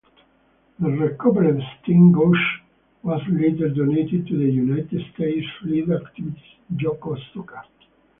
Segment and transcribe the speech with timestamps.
[0.79, 2.63] The recovered steam gauge
[3.03, 6.41] was later donated to the United States Fleet Activities
[6.73, 7.61] Yokosuka.